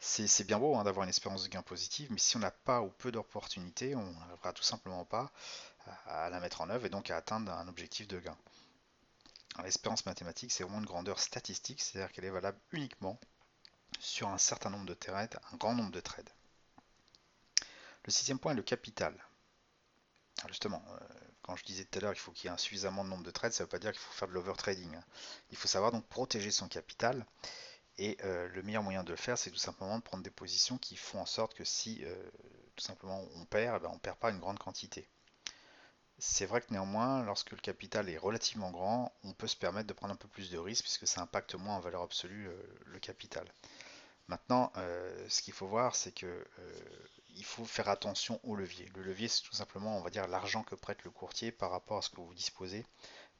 C'est 0.00 0.44
bien 0.46 0.60
beau 0.60 0.76
hein, 0.76 0.84
d'avoir 0.84 1.02
une 1.02 1.10
espérance 1.10 1.42
de 1.42 1.48
gain 1.48 1.62
positive, 1.62 2.06
mais 2.12 2.18
si 2.18 2.36
on 2.36 2.40
n'a 2.40 2.52
pas 2.52 2.82
ou 2.82 2.88
peu 2.88 3.10
d'opportunités, 3.10 3.96
on 3.96 4.12
n'arrivera 4.12 4.52
tout 4.52 4.62
simplement 4.62 5.04
pas 5.04 5.32
à, 6.06 6.30
la 6.30 6.38
mettre 6.38 6.60
en 6.60 6.70
œuvre 6.70 6.86
et 6.86 6.88
donc 6.88 7.10
à 7.10 7.16
atteindre 7.16 7.50
un 7.50 7.66
objectif 7.66 8.06
de 8.06 8.20
gain. 8.20 8.36
L'espérance 9.64 10.06
mathématique, 10.06 10.52
c'est 10.52 10.62
vraiment 10.62 10.78
une 10.78 10.86
grandeur 10.86 11.18
statistique, 11.18 11.82
c'est-à-dire 11.82 12.12
qu'elle 12.12 12.26
est 12.26 12.30
valable 12.30 12.60
uniquement 12.70 13.18
sur 13.98 14.28
un 14.28 14.38
certain 14.38 14.70
nombre 14.70 14.86
de 14.86 14.94
trades, 14.94 15.36
un 15.52 15.56
grand 15.56 15.74
nombre 15.74 15.90
de 15.90 16.00
trades. 16.00 16.30
Le 18.08 18.12
sixième 18.12 18.38
point 18.38 18.52
est 18.52 18.56
le 18.56 18.62
capital. 18.62 19.14
justement, 20.46 20.82
euh, 20.88 20.98
quand 21.42 21.56
je 21.56 21.64
disais 21.64 21.84
tout 21.84 21.98
à 21.98 22.00
l'heure 22.00 22.14
qu'il 22.14 22.22
faut 22.22 22.32
qu'il 22.32 22.46
y 22.46 22.48
ait 22.48 22.54
un 22.54 22.56
suffisamment 22.56 23.04
de 23.04 23.10
nombre 23.10 23.22
de 23.22 23.30
trades, 23.30 23.52
ça 23.52 23.62
ne 23.62 23.66
veut 23.66 23.68
pas 23.68 23.78
dire 23.78 23.92
qu'il 23.92 24.00
faut 24.00 24.14
faire 24.14 24.28
de 24.28 24.32
l'overtrading. 24.32 24.94
Hein. 24.94 25.04
Il 25.50 25.58
faut 25.58 25.68
savoir 25.68 25.92
donc 25.92 26.06
protéger 26.06 26.50
son 26.50 26.68
capital. 26.68 27.26
Et 27.98 28.16
euh, 28.24 28.48
le 28.48 28.62
meilleur 28.62 28.82
moyen 28.82 29.04
de 29.04 29.10
le 29.10 29.16
faire, 29.16 29.36
c'est 29.36 29.50
tout 29.50 29.58
simplement 29.58 29.98
de 29.98 30.02
prendre 30.02 30.22
des 30.22 30.30
positions 30.30 30.78
qui 30.78 30.96
font 30.96 31.20
en 31.20 31.26
sorte 31.26 31.52
que 31.52 31.64
si 31.64 32.02
euh, 32.02 32.30
tout 32.76 32.84
simplement 32.86 33.22
on 33.34 33.44
perd, 33.44 33.76
eh 33.76 33.82
ben, 33.82 33.90
on 33.90 33.96
ne 33.96 34.00
perd 34.00 34.16
pas 34.16 34.30
une 34.30 34.38
grande 34.38 34.58
quantité. 34.58 35.06
C'est 36.16 36.46
vrai 36.46 36.62
que 36.62 36.72
néanmoins, 36.72 37.22
lorsque 37.24 37.50
le 37.50 37.58
capital 37.58 38.08
est 38.08 38.16
relativement 38.16 38.70
grand, 38.70 39.12
on 39.22 39.34
peut 39.34 39.48
se 39.48 39.56
permettre 39.56 39.86
de 39.86 39.92
prendre 39.92 40.14
un 40.14 40.16
peu 40.16 40.28
plus 40.28 40.50
de 40.50 40.56
risques 40.56 40.84
puisque 40.84 41.06
ça 41.06 41.20
impacte 41.20 41.56
moins 41.56 41.76
en 41.76 41.80
valeur 41.80 42.00
absolue 42.00 42.48
le 42.86 42.98
capital. 43.00 43.46
Maintenant, 44.28 44.72
ce 45.28 45.42
qu'il 45.42 45.54
faut 45.54 45.68
voir, 45.68 45.94
c'est 45.94 46.12
que 46.12 46.44
il 47.38 47.44
faut 47.44 47.64
faire 47.64 47.88
attention 47.88 48.40
au 48.42 48.56
levier. 48.56 48.90
Le 48.96 49.02
levier, 49.02 49.28
c'est 49.28 49.42
tout 49.42 49.54
simplement, 49.54 49.96
on 49.96 50.02
va 50.02 50.10
dire, 50.10 50.26
l'argent 50.26 50.64
que 50.64 50.74
prête 50.74 51.04
le 51.04 51.10
courtier 51.10 51.52
par 51.52 51.70
rapport 51.70 51.98
à 51.98 52.02
ce 52.02 52.10
que 52.10 52.20
vous 52.20 52.34
disposez 52.34 52.84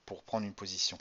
pour 0.07 0.23
prendre 0.23 0.47
une 0.47 0.55
position. 0.55 0.97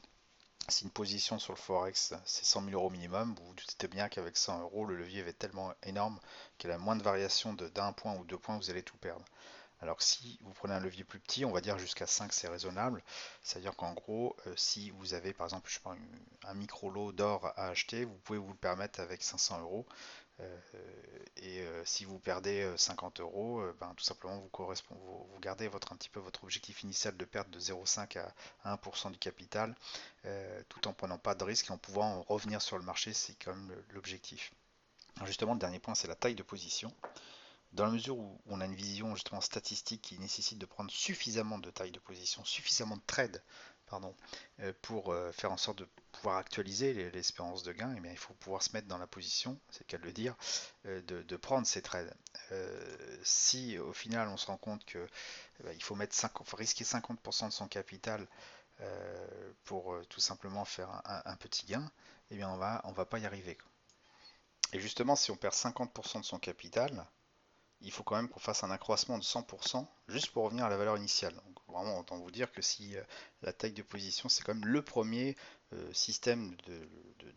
Si 0.68 0.84
une 0.84 0.92
position 0.92 1.40
sur 1.40 1.54
le 1.54 1.60
Forex, 1.60 2.14
c'est 2.26 2.44
100 2.44 2.66
000 2.66 2.74
euros 2.74 2.90
minimum, 2.90 3.36
vous 3.36 3.46
vous 3.46 3.54
doutez 3.54 3.88
bien 3.88 4.10
qu'avec 4.10 4.36
100 4.36 4.62
euros, 4.64 4.84
le 4.84 4.98
levier 4.98 5.22
va 5.22 5.30
être 5.30 5.38
tellement 5.38 5.74
énorme 5.84 6.20
qu'à 6.58 6.68
la 6.68 6.78
moindre 6.78 7.04
variation 7.04 7.54
d'un 7.54 7.94
point 7.94 8.16
ou 8.16 8.26
deux 8.26 8.38
points, 8.38 8.58
vous 8.58 8.70
allez 8.70 8.84
tout 8.84 8.98
perdre. 8.98 9.24
Alors 9.80 10.02
si 10.02 10.40
vous 10.42 10.54
prenez 10.54 10.74
un 10.74 10.80
levier 10.80 11.04
plus 11.04 11.20
petit, 11.20 11.46
on 11.46 11.52
va 11.52 11.62
dire 11.62 11.78
jusqu'à 11.78 12.08
5 12.08 12.34
c'est 12.34 12.48
raisonnable, 12.48 13.04
c'est-à-dire 13.44 13.76
qu'en 13.76 13.94
gros, 13.94 14.36
euh, 14.48 14.54
si 14.56 14.90
vous 14.90 15.14
avez 15.14 15.34
par 15.34 15.46
exemple 15.46 15.70
je 15.70 15.76
sais 15.76 15.82
un 16.46 16.54
micro 16.56 16.90
lot 16.90 17.12
d'or 17.12 17.46
à 17.56 17.68
acheter, 17.68 18.04
vous 18.04 18.18
pouvez 18.24 18.40
vous 18.40 18.50
le 18.50 18.56
permettre 18.56 19.00
avec 19.00 19.22
500 19.22 19.62
euros, 19.62 19.86
et 21.38 21.62
euh, 21.62 21.84
si 21.86 22.06
vous 22.06 22.20
perdez 22.20 22.72
50 22.78 23.20
euh, 23.20 23.24
euros, 23.24 23.64
ben, 23.80 23.94
tout 23.96 24.04
simplement 24.04 24.38
vous, 24.38 24.50
vous, 24.90 25.40
gardez 25.40 25.68
votre, 25.68 25.94
un 25.94 25.96
petit 25.96 26.10
peu 26.10 26.20
votre 26.20 26.44
objectif 26.44 26.84
initial 26.84 27.18
de 27.18 27.26
perte 27.26 27.50
de 27.50 27.60
0,5 27.60 28.20
à 28.64 28.76
1% 28.76 29.12
du 29.12 29.18
capital, 29.18 29.76
tout 30.70 30.88
en 30.88 30.94
prenant 30.94 31.18
pas 31.18 31.36
de 31.36 31.44
risque 31.44 31.70
et 31.70 31.72
en 31.72 31.78
pouvant 31.78 32.24
revenir 32.24 32.62
sur 32.62 32.78
le 32.78 32.84
marché, 32.84 33.14
c'est 33.14 33.36
quand 33.44 33.56
même 33.56 33.76
l'objectif. 33.90 34.54
Justement, 35.26 35.54
le 35.54 35.60
dernier 35.60 35.80
point, 35.80 35.96
c'est 35.96 36.08
la 36.08 36.16
taille 36.16 36.36
de 36.36 36.44
position. 36.44 36.94
Dans 37.74 37.86
la 37.86 37.92
mesure 37.92 38.18
où 38.18 38.40
on 38.48 38.62
a 38.62 38.66
une 38.66 38.76
vision 38.76 39.14
justement 39.16 39.42
statistique 39.42 40.02
qui 40.02 40.20
nécessite 40.20 40.58
de 40.58 40.66
prendre 40.66 40.92
suffisamment 40.92 41.58
de 41.58 41.70
taille 41.70 41.92
de 41.92 42.00
position, 42.00 42.44
suffisamment 42.46 42.96
de 42.96 43.02
trades 43.06 43.42
pardon, 43.88 44.16
euh, 44.60 44.74
pour 44.82 45.12
euh, 45.12 45.32
faire 45.32 45.52
en 45.52 45.58
sorte 45.58 45.80
de 45.80 45.88
pouvoir 46.12 46.38
actualiser 46.38 47.10
l'espérance 47.12 47.64
de 47.64 47.72
gain, 47.72 47.94
eh 47.98 48.00
bien, 48.00 48.12
il 48.12 48.18
faut 48.18 48.34
pouvoir 48.36 48.62
se 48.64 48.72
mettre 48.74 48.88
dans 48.88 48.98
la 48.98 49.08
position, 49.08 49.60
c'est 49.70 49.82
le 49.82 49.86
cas 49.86 49.98
de 49.98 50.04
le 50.04 50.12
dire, 50.12 50.36
euh, 50.86 51.02
de, 51.02 51.38
prendre 51.38 51.66
ces 51.68 51.82
trades. 51.82 52.14
si 53.24 53.78
au 53.78 53.94
final 53.94 54.28
on 54.28 54.38
se 54.38 54.48
rend 54.48 54.58
compte 54.58 54.84
que 54.86 55.08
eh 55.60 55.64
ben, 55.64 55.74
il 55.76 55.84
faut 55.84 55.96
mettre 55.96 56.16
risquer 56.56 56.84
50% 56.84 57.48
de 57.48 57.54
son 57.54 57.68
capital 57.68 58.28
pour 59.64 59.96
tout 60.10 60.20
simplement 60.20 60.66
faire 60.66 61.02
un, 61.06 61.36
petit 61.38 61.66
gain, 61.66 61.92
eh 62.30 62.36
bien 62.36 62.50
on 62.50 62.58
va 62.58 62.82
on 62.84 62.92
va 62.92 63.06
pas 63.06 63.20
y 63.20 63.26
arriver. 63.26 63.58
Et 64.74 64.80
justement, 64.80 65.16
si 65.16 65.32
on 65.32 65.36
perd 65.36 65.54
50% 65.54 66.20
de 66.20 66.26
son 66.26 66.40
capital, 66.40 67.08
il 67.82 67.92
faut 67.92 68.04
quand 68.04 68.16
même 68.16 68.30
qu'on 68.30 68.40
fasse 68.40 68.64
un 68.64 68.72
accroissement 68.72 69.18
de 69.18 69.24
100% 69.24 69.86
juste 70.08 70.32
pour 70.32 70.44
revenir 70.44 70.66
à 70.66 70.70
la 70.70 70.78
valeur 70.78 70.98
initiale. 70.98 71.34
Vraiment 71.78 72.00
autant 72.00 72.18
vous 72.18 72.32
dire 72.32 72.52
que 72.52 72.62
si 72.62 72.96
la 73.42 73.54
taille 73.54 73.74
de 73.74 73.82
position, 73.82 74.30
c'est 74.30 74.44
quand 74.44 74.54
même 74.54 74.66
le 74.66 74.82
premier 74.82 75.36
système 75.92 76.56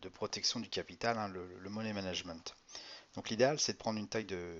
de, 0.01 0.09
protection 0.09 0.59
du 0.59 0.69
capital, 0.69 1.17
hein, 1.17 1.27
le, 1.27 1.69
money 1.69 1.93
management. 1.93 2.55
Donc 3.15 3.29
l'idéal, 3.29 3.59
c'est 3.59 3.73
de 3.73 3.77
prendre 3.77 3.99
une 3.99 4.07
taille 4.07 4.25
de 4.25 4.55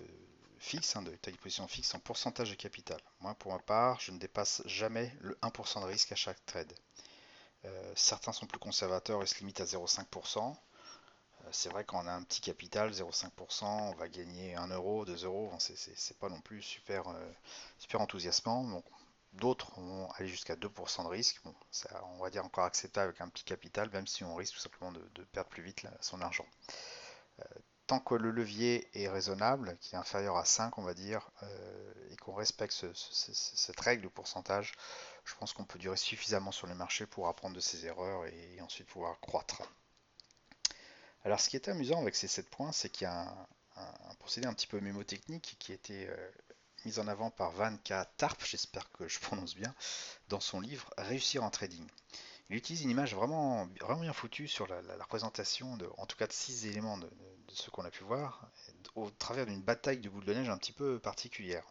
fixe, 0.59 0.95
hein, 0.95 1.01
de 1.01 1.11
taille 1.11 1.33
de 1.33 1.39
position 1.39 1.67
fixe 1.67 1.93
en 1.95 1.99
pourcentage 1.99 2.49
de 2.49 2.55
capital. 2.55 2.99
Moi, 3.19 3.33
pour 3.35 3.51
ma 3.51 3.59
part, 3.59 3.99
je 3.99 4.11
ne 4.11 4.17
dépasse 4.17 4.61
jamais 4.65 5.11
le 5.21 5.37
1% 5.41 5.81
de 5.81 5.85
risque 5.85 6.11
à 6.11 6.15
chaque 6.15 6.45
trade. 6.45 6.73
certains 7.95 8.33
sont 8.33 8.47
plus 8.47 8.59
conservateurs 8.59 9.21
et 9.23 9.25
se 9.25 9.39
limitent 9.39 9.61
à 9.61 9.65
0,5% 9.65 10.55
c'est 11.51 11.69
vrai 11.69 11.83
qu'on 11.83 12.07
a 12.07 12.11
un 12.11 12.23
petit 12.23 12.41
capital, 12.41 12.91
0,5%, 12.91 13.65
on 13.65 13.93
va 13.93 14.07
gagner 14.07 14.55
1 14.55 14.67
euro, 14.67 15.05
2 15.05 15.25
euros, 15.25 15.51
c'est 15.59 16.17
pas 16.17 16.29
non 16.29 16.39
plus 16.41 16.61
super, 16.61 17.07
euh, 17.07 17.31
super 17.79 18.01
enthousiasmant. 18.01 18.83
D'autres 19.33 19.79
vont 19.79 20.09
aller 20.11 20.27
jusqu'à 20.27 20.55
2% 20.55 21.03
de 21.03 21.07
risque. 21.07 21.41
Bon, 21.43 21.55
ça, 21.71 22.03
on 22.15 22.19
va 22.19 22.29
dire 22.29 22.45
encore 22.45 22.65
acceptable 22.65 23.09
avec 23.09 23.21
un 23.21 23.29
petit 23.29 23.45
capital, 23.45 23.89
même 23.91 24.07
si 24.07 24.23
on 24.23 24.35
risque 24.35 24.55
tout 24.55 24.59
simplement 24.59 24.91
de, 24.91 25.23
perdre 25.31 25.49
plus 25.49 25.63
vite 25.63 25.85
son 26.01 26.21
argent. 26.21 26.45
Euh, 27.39 27.43
tant 27.87 27.99
que 27.99 28.15
le 28.15 28.31
levier 28.31 28.87
est 28.93 29.07
raisonnable, 29.07 29.77
qui 29.79 29.95
est 29.95 29.97
inférieur 29.97 30.37
à 30.37 30.45
5, 30.45 30.77
on 30.77 30.83
va 30.83 30.93
dire, 30.93 31.29
euh, 31.43 31.93
et 32.09 32.17
qu'on 32.17 32.33
respecte 32.33 32.73
cette 32.93 33.79
règle 33.79 34.03
de 34.03 34.07
pourcentage, 34.09 34.73
je 35.25 35.35
pense 35.35 35.53
qu'on 35.53 35.65
peut 35.65 35.79
durer 35.79 35.97
suffisamment 35.97 36.51
sur 36.51 36.67
les 36.67 36.73
marchés 36.73 37.05
pour 37.05 37.27
apprendre 37.27 37.55
de 37.55 37.59
ses 37.59 37.85
erreurs 37.85 38.25
et 38.25 38.61
ensuite 38.61 38.87
pouvoir 38.87 39.19
croître. 39.19 39.61
Alors 41.23 41.39
ce 41.39 41.49
qui 41.49 41.55
est 41.55 41.67
amusant 41.67 42.01
avec 42.01 42.15
ces 42.15 42.27
7 42.27 42.49
points, 42.49 42.71
c'est 42.71 42.89
qu'il 42.89 43.05
y 43.05 43.07
a 43.07 43.47
un, 43.75 44.15
procédé 44.19 44.47
un 44.47 44.53
petit 44.53 44.67
peu 44.67 44.79
mémotechnique 44.79 45.55
qui 45.59 45.73
été 45.73 46.07
euh, 46.07 46.31
mis 46.85 46.99
en 46.99 47.07
avant 47.07 47.29
par 47.29 47.51
Van 47.51 47.75
K. 47.77 47.93
Tarp, 48.17 48.43
j'espère 48.43 48.91
que 48.91 49.07
je 49.07 49.19
prononce 49.19 49.55
bien, 49.55 49.73
dans 50.29 50.39
son 50.39 50.59
livre 50.59 50.89
Réussir 50.97 51.43
en 51.43 51.49
trading. 51.49 51.85
Il 52.49 52.55
utilise 52.55 52.83
une 52.83 52.89
image 52.89 53.15
vraiment, 53.15 53.67
vraiment 53.79 54.01
bien 54.01 54.13
foutue 54.13 54.47
sur 54.47 54.67
la, 54.67 54.81
représentation, 54.99 55.77
de, 55.77 55.89
en 55.97 56.05
tout 56.05 56.17
cas 56.17 56.27
de 56.27 56.33
6 56.33 56.65
éléments 56.65 56.97
de, 56.97 57.09
ce 57.49 57.69
qu'on 57.69 57.85
a 57.85 57.91
pu 57.91 58.03
voir, 58.03 58.49
au 58.95 59.09
travers 59.09 59.45
d'une 59.45 59.61
bataille 59.61 59.99
de 59.99 60.09
boules 60.09 60.25
de 60.25 60.33
neige 60.33 60.49
un 60.49 60.57
petit 60.57 60.73
peu 60.73 60.99
particulière. 60.99 61.65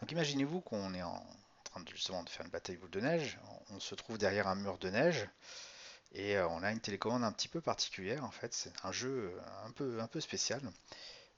Donc 0.00 0.12
imaginez-vous 0.12 0.60
qu'on 0.60 0.94
est 0.94 1.02
en 1.02 1.22
train 1.64 1.80
de, 1.80 1.88
justement 1.90 2.22
de 2.22 2.30
faire 2.30 2.46
une 2.46 2.52
bataille 2.52 2.76
de 2.76 2.80
boules 2.80 2.90
de 2.90 3.00
neige, 3.00 3.38
on 3.70 3.80
se 3.80 3.94
trouve 3.94 4.16
derrière 4.16 4.48
un 4.48 4.54
mur 4.54 4.78
de 4.78 4.88
neige, 4.88 5.28
et 6.12 6.36
euh, 6.36 6.48
on 6.48 6.62
a 6.62 6.72
une 6.72 6.80
télécommande 6.80 7.22
un 7.22 7.32
petit 7.32 7.48
peu 7.48 7.60
particulière 7.60 8.24
en 8.24 8.30
fait, 8.30 8.52
c'est 8.54 8.72
un 8.84 8.92
jeu 8.92 9.34
euh, 9.34 9.66
un 9.66 9.70
peu, 9.70 10.00
un 10.00 10.06
peu 10.06 10.20
spécial. 10.20 10.60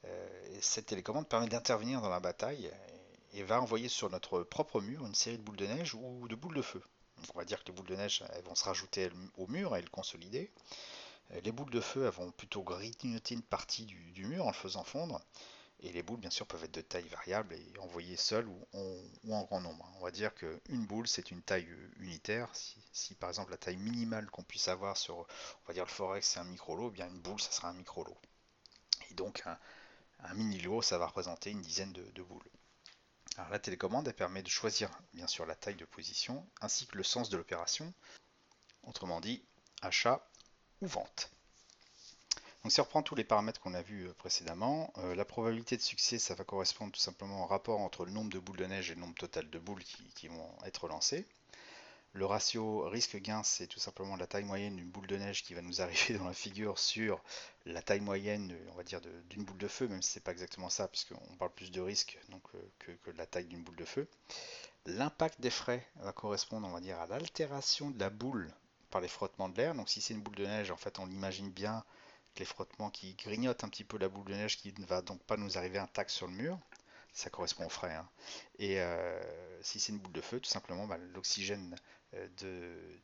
Euh, 0.05 0.59
cette 0.61 0.87
télécommande 0.87 1.29
permet 1.29 1.49
d'intervenir 1.49 2.01
dans 2.01 2.09
la 2.09 2.21
bataille 2.21 2.71
et 3.35 3.43
va 3.43 3.61
envoyer 3.61 3.89
sur 3.89 4.11
notre 4.11 4.43
propre 4.43 4.81
mur 4.81 5.07
une 5.07 5.15
série 5.15 5.39
de 5.39 5.43
boules 5.43 5.57
de 5.57 5.67
neige 5.67 5.95
ou 5.95 6.29
de 6.29 6.35
boules 6.35 6.57
de 6.57 6.63
feu. 6.63 6.83
On 7.35 7.39
va 7.39 7.45
dire 7.45 7.63
que 7.63 7.69
les 7.69 7.73
boules 7.73 7.87
de 7.87 7.97
neige 7.97 8.25
vont 8.45 8.55
se 8.55 8.65
rajouter 8.65 9.11
au 9.37 9.47
mur 9.47 9.77
et 9.77 9.83
le 9.83 9.89
consolider. 9.89 10.51
Les 11.45 11.53
boules 11.53 11.71
de 11.71 11.81
feu 11.81 12.05
elles 12.05 12.13
vont 12.13 12.31
plutôt 12.33 12.63
grignoter 12.63 13.35
une 13.35 13.43
partie 13.43 13.87
du 13.87 14.27
mur 14.27 14.45
en 14.45 14.51
le 14.51 14.55
faisant 14.55 14.85
fondre. 14.85 15.21
Et 15.85 15.91
les 15.91 16.05
boules, 16.05 16.21
bien 16.21 16.31
sûr, 16.31 16.47
peuvent 16.47 16.63
être 16.63 16.75
de 16.75 16.81
taille 16.81 17.09
variable 17.09 17.55
et 17.55 17.79
envoyées 17.81 18.17
seules 18.17 18.47
ou, 18.47 19.33
en 19.33 19.43
grand 19.43 19.61
nombre. 19.61 19.91
On 19.99 20.05
va 20.05 20.13
dire 20.13 20.33
qu'une 20.35 20.87
boule, 20.87 21.09
c'est 21.09 21.33
une 21.33 21.43
taille 21.43 21.69
unitaire. 21.99 22.49
Si, 22.93 23.15
par 23.15 23.31
exemple 23.31 23.51
la 23.51 23.57
taille 23.57 23.79
minimale 23.79 24.31
qu'on 24.31 24.45
puisse 24.45 24.69
avoir 24.69 24.97
sur, 24.97 25.17
on 25.17 25.67
va 25.67 25.75
dire 25.75 25.85
le 25.85 25.91
forex, 25.91 26.27
c'est 26.27 26.39
un 26.39 26.45
micro 26.45 26.77
lot, 26.77 26.91
eh 26.91 26.93
bien 26.93 27.09
une 27.09 27.19
boule, 27.19 27.41
ça 27.41 27.51
sera 27.51 27.69
un 27.69 27.73
micro 27.73 28.05
lot. 28.05 28.17
Et 29.11 29.15
donc 29.15 29.43
mini 30.35 30.61
lot, 30.61 30.83
ça 30.83 30.99
va 30.99 31.07
représenter 31.07 31.51
une 31.51 31.63
dizaine 31.63 31.93
de, 31.93 32.23
boules. 32.23 32.51
La 33.51 33.59
télécommande, 33.59 34.11
permet 34.13 34.43
de 34.43 34.49
choisir 34.49 34.91
bien 35.15 35.27
sûr 35.27 35.47
la 35.47 35.55
taille 35.55 35.77
de 35.77 35.85
position 35.85 36.47
ainsi 36.61 36.87
que 36.87 36.97
le 36.97 37.03
sens 37.03 37.29
de 37.29 37.37
l'opération. 37.37 37.93
Autrement 38.85 39.21
dit, 39.21 39.43
achat 39.81 40.27
ou 40.81 40.87
vente. 40.87 41.31
Si 42.69 42.81
on 42.81 42.85
reprend 42.85 43.03
tous 43.03 43.17
les 43.17 43.25
paramètres 43.25 43.61
qu'on 43.61 43.75
a 43.75 43.83
vus 43.83 44.07
euh, 44.07 44.15
précédemment, 44.15 44.93
euh, 44.99 45.17
la 45.17 45.25
probabilité 45.25 45.77
de 45.77 45.83
succès, 45.83 46.19
ça 46.19 46.35
va 46.35 46.45
correspondre 46.45 46.93
tout 46.93 47.01
simplement 47.01 47.43
au 47.43 47.47
rapport 47.47 47.81
entre 47.81 48.05
le 48.05 48.13
nombre 48.13 48.31
de 48.31 48.39
boules 48.39 48.57
de 48.57 48.67
neige 48.67 48.91
et 48.91 48.95
le 48.95 49.01
nombre 49.01 49.17
total 49.17 49.51
de 49.51 49.59
boules 49.59 49.83
qui, 50.15 50.29
vont 50.29 50.57
être 50.65 50.87
lancées. 50.87 51.27
Le 52.15 52.27
ratio 52.27 52.89
risque-gain, 52.91 53.43
c'est 53.43 53.67
tout 53.67 53.81
simplement 53.81 54.17
la 54.17 54.27
taille 54.27 54.45
moyenne 54.45 54.77
d'une 54.77 54.91
boule 54.91 55.07
de 55.07 55.17
neige 55.17 55.43
qui 55.43 55.55
va 55.55 55.63
nous 55.63 55.81
arriver 55.81 56.19
dans 56.19 56.27
la 56.27 56.35
figure 56.35 56.79
sur 56.79 57.23
la 57.65 57.81
taille 57.81 58.01
moyenne, 58.01 58.55
on 58.73 58.75
va 58.75 58.83
dire, 58.83 59.01
d'une 59.31 59.45
boule 59.45 59.57
de 59.57 59.69
feu, 59.69 59.89
même 59.89 60.03
si 60.03 60.11
c'est 60.11 60.21
pas 60.21 60.33
exactement 60.33 60.69
ça, 60.69 60.89
puisqu'on 60.89 61.37
parle 61.37 61.53
plus 61.53 61.71
de 61.71 61.81
risque 61.81 62.19
euh, 62.31 62.59
que, 62.79 62.93
que, 62.93 63.11
la 63.13 63.25
taille 63.25 63.47
d'une 63.47 63.63
boule 63.63 63.77
de 63.77 63.87
feu. 63.87 64.07
L'impact 64.85 65.41
des 65.41 65.51
frais 65.51 65.87
va 65.97 66.13
correspondre, 66.13 66.69
on 66.69 66.77
à 66.77 67.07
l'altération 67.07 67.91
de 67.91 67.99
la 67.99 68.11
boule 68.11 68.53
par 68.91 69.01
les 69.01 69.09
frottements 69.09 69.49
de 69.49 69.57
l'air. 69.57 69.75
Donc 69.75 69.89
si 69.89 70.03
c'est 70.03 70.13
une 70.13 70.21
boule 70.21 70.35
de 70.35 70.45
neige, 70.45 70.71
en 70.71 70.77
fait, 70.77 70.99
on 70.99 71.07
l'imagine 71.07 71.51
bien 71.51 71.83
les 72.39 72.45
frottements 72.45 72.91
qui 72.91 73.15
grignotent 73.15 73.65
un 73.65 73.69
petit 73.69 73.85
peu 73.85 73.97
la 73.97 74.09
boule 74.09 74.27
de 74.27 74.35
neige 74.35 74.59
qui 74.59 74.75
ne 74.79 74.85
va 74.85 75.03
donc 75.03 75.23
pas 75.23 75.37
nous 75.37 75.57
arriver 75.57 75.79
intact 75.79 76.11
sur 76.11 76.27
le 76.27 76.35
mur. 76.35 76.59
Ça 77.15 77.31
correspond 77.31 77.67
au 77.67 77.69
frais. 77.71 77.95
Hein. 77.95 78.09
Et 78.59 78.81
euh, 78.81 79.63
si 79.63 79.81
c'est 79.81 79.93
une 79.93 79.99
boule 79.99 80.13
de 80.13 80.21
feu, 80.21 80.41
tout 80.41 80.49
simplement, 80.49 80.87
bah, 80.87 80.99
l'oxygène 81.15 81.77
euh, 82.15 82.97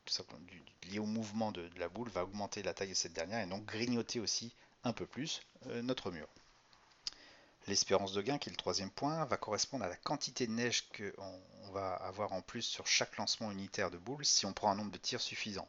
lié 0.89 0.99
au 0.99 1.05
mouvement 1.05 1.51
de, 1.51 1.69
la 1.77 1.89
boule 1.89 2.09
va 2.09 2.23
augmenter 2.23 2.61
la 2.63 2.73
taille 2.73 2.89
de 2.89 2.93
cette 2.93 3.13
dernière 3.13 3.41
et 3.41 3.47
donc 3.47 3.65
grignoter 3.65 4.19
aussi 4.19 4.53
un 4.83 4.93
peu 4.93 5.05
plus 5.05 5.41
euh, 5.67 5.81
notre 5.81 6.11
mur. 6.11 6.27
L'espérance 7.67 8.13
de 8.13 8.21
gain, 8.21 8.37
qui 8.37 8.49
est 8.49 8.51
le 8.51 8.57
troisième 8.57 8.89
point, 8.89 9.25
va 9.25 9.37
correspondre 9.37 9.85
à 9.85 9.89
la 9.89 9.95
quantité 9.95 10.47
de 10.47 10.51
neige 10.51 10.89
qu'on 10.89 11.71
va 11.71 11.93
avoir 11.95 12.33
en 12.33 12.41
plus 12.41 12.61
sur 12.61 12.87
chaque 12.87 13.17
lancement 13.17 13.51
unitaire 13.51 13.91
de 13.91 13.97
boule 13.97 14.25
si 14.25 14.45
on 14.45 14.53
prend 14.53 14.71
un 14.71 14.75
nombre 14.75 14.91
de 14.91 14.97
tirs 14.97 15.21
suffisant. 15.21 15.67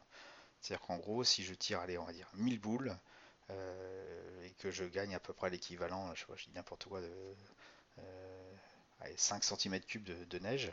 C'est-à-dire 0.61 0.85
qu'en 0.85 0.97
gros, 0.97 1.23
si 1.23 1.43
je 1.43 1.53
tire, 1.53 1.79
allez, 1.79 1.97
on 1.97 2.05
va 2.05 2.13
dire 2.13 2.29
1000 2.35 2.59
boules, 2.59 2.97
euh, 3.49 4.45
et 4.45 4.51
que 4.51 4.71
je 4.71 4.83
gagne 4.83 5.13
à 5.13 5.19
peu 5.19 5.33
près 5.33 5.49
l'équivalent, 5.49 6.13
je, 6.15 6.25
je 6.35 6.45
dis 6.45 6.51
n'importe 6.55 6.85
quoi, 6.85 7.01
de 7.01 7.11
5 9.15 9.43
cm3 9.43 10.03
de, 10.03 10.39
neige, 10.39 10.71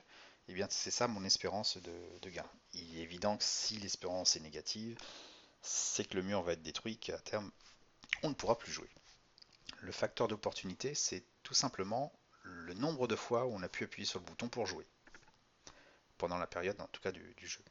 eh 0.48 0.54
bien 0.54 0.66
c'est 0.70 0.90
ça 0.90 1.08
mon 1.08 1.24
espérance 1.24 1.76
de, 1.78 2.30
gain. 2.30 2.46
Il 2.72 2.98
est 2.98 3.02
évident 3.02 3.36
que 3.36 3.44
si 3.44 3.76
l'espérance 3.76 4.36
est 4.36 4.40
négative, 4.40 4.98
c'est 5.62 6.08
que 6.08 6.16
le 6.16 6.22
mur 6.22 6.42
va 6.42 6.52
être 6.52 6.62
détruit, 6.62 6.96
qu'à 6.96 7.18
terme, 7.18 7.50
on 8.22 8.30
ne 8.30 8.34
pourra 8.34 8.58
plus 8.58 8.72
jouer. 8.72 8.90
Le 9.80 9.92
facteur 9.92 10.28
d'opportunité, 10.28 10.94
c'est 10.94 11.24
tout 11.42 11.54
simplement 11.54 12.12
le 12.42 12.74
nombre 12.74 13.06
de 13.06 13.16
fois 13.16 13.46
où 13.46 13.54
on 13.54 13.62
a 13.62 13.68
pu 13.68 13.84
appuyer 13.84 14.06
sur 14.06 14.18
le 14.18 14.24
bouton 14.24 14.48
pour 14.48 14.66
jouer. 14.66 14.86
Pendant 16.16 16.38
la 16.38 16.46
période, 16.46 16.80
en 16.80 16.88
tout 16.88 17.00
cas, 17.00 17.12
du, 17.12 17.34
jeu. 17.42 17.62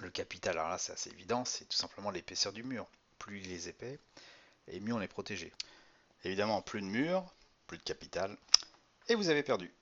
Le 0.00 0.10
capital, 0.10 0.56
alors 0.56 0.70
là, 0.70 0.78
c'est 0.78 0.92
assez 0.92 1.10
évident, 1.10 1.44
c'est 1.44 1.66
tout 1.66 1.76
simplement 1.76 2.10
l'épaisseur 2.10 2.52
du 2.52 2.62
mur 2.62 2.88
plus 3.18 3.40
il 3.40 3.52
est 3.52 3.66
épais, 3.66 3.98
et 4.68 4.80
mieux 4.80 4.94
on 4.94 5.00
est 5.00 5.08
protégé. 5.08 5.52
Évidemment, 6.24 6.62
plus 6.62 6.80
de 6.80 6.86
murs, 6.86 7.34
plus 7.66 7.78
de 7.78 7.82
capital, 7.82 8.36
et 9.08 9.14
vous 9.14 9.28
avez 9.28 9.42
perdu. 9.42 9.72